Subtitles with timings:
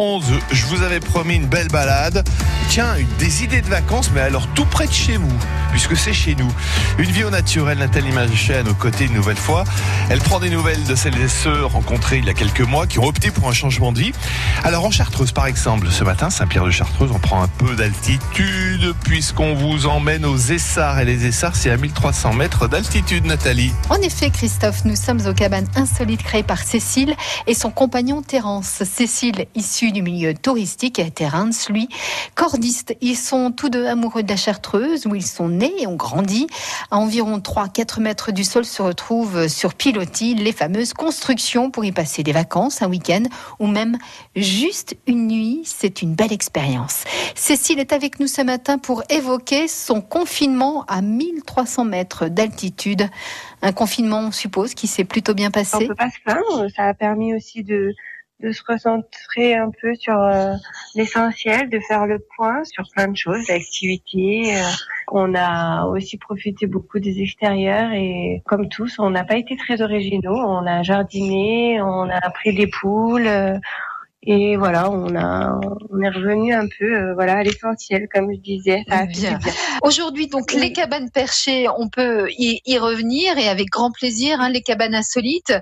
[0.00, 2.22] 11, je vous avais promis une belle balade.
[2.68, 5.38] Tiens, des idées de vacances, mais alors tout près de chez vous,
[5.72, 6.48] puisque c'est chez nous.
[6.98, 9.64] Une vie au naturel, Nathalie Machet à nos côtés une nouvelle fois.
[10.08, 13.00] Elle prend des nouvelles de celles et ceux rencontrés il y a quelques mois qui
[13.00, 14.12] ont opté pour un changement de vie.
[14.62, 19.86] Alors en Chartreuse, par exemple, ce matin, Saint-Pierre-de-Chartreuse, on prend un peu d'altitude, puisqu'on vous
[19.86, 21.00] emmène aux Essarts.
[21.00, 23.72] Et les Essarts, c'est à 1300 mètres d'altitude, Nathalie.
[23.90, 27.16] En effet, Christophe, nous sommes aux cabanes insolites créées par Cécile
[27.48, 28.84] et son compagnon Terence.
[28.84, 31.88] Cécile, issue du milieu touristique, Terence, lui,
[32.34, 32.96] cordiste.
[33.00, 36.46] Ils sont tous deux amoureux de la Chartreuse, où ils sont nés et ont grandi.
[36.90, 41.92] À environ 3-4 mètres du sol se retrouvent sur pilotis les fameuses constructions pour y
[41.92, 43.22] passer des vacances, un week-end
[43.58, 43.98] ou même
[44.36, 45.62] juste une nuit.
[45.64, 47.04] C'est une belle expérience.
[47.34, 53.08] Cécile est avec nous ce matin pour évoquer son confinement à 1300 mètres d'altitude.
[53.62, 55.86] Un confinement, on suppose, qui s'est plutôt bien on passé.
[55.86, 56.68] peut pas se plaindre.
[56.74, 57.94] Ça a permis aussi de,
[58.40, 60.54] de se recentrer un peu sur euh,
[60.94, 64.56] l'essentiel, de faire le point sur plein de choses, d'activités.
[64.56, 64.60] euh.
[65.10, 69.82] on a aussi profité beaucoup des extérieurs et comme tous, on n'a pas été très
[69.82, 70.36] originaux.
[70.36, 73.26] On a jardiné, on a pris des poules.
[73.26, 73.58] euh,
[74.22, 78.40] et voilà, on a, on est revenu un peu, euh, voilà, à l'essentiel, comme je
[78.40, 78.82] disais.
[78.88, 79.38] Ça Bien.
[79.38, 79.52] bien.
[79.82, 84.50] Aujourd'hui, donc, les cabanes perchées, on peut y, y revenir et avec grand plaisir, hein,
[84.50, 85.54] les cabanes insolites.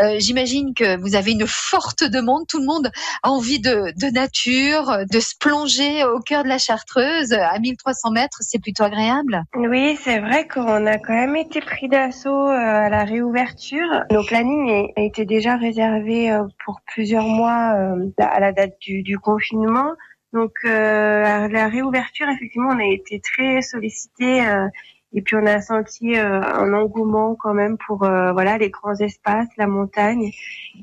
[0.00, 2.46] Euh, J'imagine que vous avez une forte demande.
[2.46, 2.90] Tout le monde
[3.24, 8.12] a envie de, de nature, de se plonger au cœur de la Chartreuse à 1300
[8.12, 8.38] mètres.
[8.40, 9.42] C'est plutôt agréable.
[9.56, 14.04] Oui, c'est vrai qu'on a quand même été pris d'assaut euh, à la réouverture.
[14.12, 19.18] Nos plannings étaient déjà réservés euh, pour plusieurs mois euh, à la date du, du
[19.18, 19.92] confinement.
[20.34, 24.66] Donc euh, à la réouverture, effectivement, on a été très sollicités euh,
[25.12, 29.46] et puis on a senti euh, un engouement quand même pour voilà les grands espaces,
[29.56, 30.32] la montagne.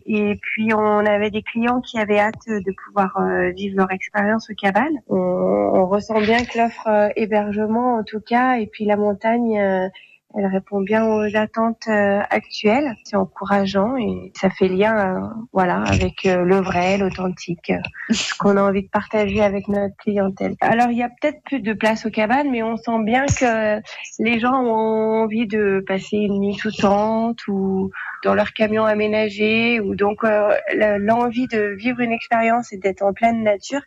[0.06, 3.12] Et puis on avait des clients qui avaient hâte de pouvoir
[3.54, 4.98] vivre leur expérience aux cabanes.
[5.10, 9.92] On, on ressent bien que l'offre hébergement, en tout cas, et puis la montagne,
[10.38, 12.96] elle répond bien aux attentes euh, actuelles.
[13.04, 17.72] C'est encourageant et ça fait lien, euh, voilà, avec euh, le vrai, l'authentique,
[18.10, 20.56] ce qu'on a envie de partager avec notre clientèle.
[20.62, 23.82] Alors il y a peut-être plus de place aux cabanes, mais on sent bien que
[24.20, 27.92] les gens ont envie de passer une nuit sous tente ou
[28.24, 30.24] dans leur camion aménagé ou donc
[30.74, 33.82] l'envie de vivre une expérience et d'être en pleine nature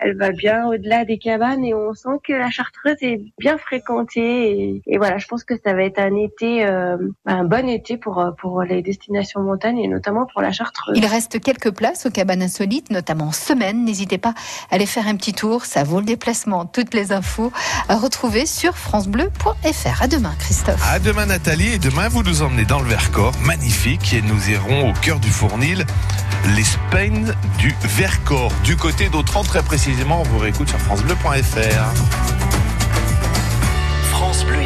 [0.00, 4.50] elle va bien au-delà des cabanes et on sent que la Chartreuse est bien fréquentée
[4.50, 6.96] et, et voilà je pense que ça va être un été euh,
[7.26, 10.96] un bon été pour euh, pour les destinations montagne et notamment pour la Chartreuse.
[10.96, 13.84] Il reste quelques places aux cabanes insolites, notamment en semaine.
[13.84, 14.34] N'hésitez pas
[14.70, 15.64] à aller faire un petit tour.
[15.64, 16.66] Ça vaut le déplacement.
[16.66, 17.52] Toutes les infos
[17.88, 20.02] à retrouver sur francebleu.fr.
[20.02, 20.82] À demain, Christophe.
[20.90, 24.90] À demain Nathalie et demain vous nous emmenez dans le Vercors, magnifique et nous irons
[24.90, 25.84] au cœur du Fournil,
[26.56, 31.94] les Spain du Vercors, du côté d'Autran très précisément, on vous réécoute sur FranceBleu.fr.
[34.08, 34.62] France Bleu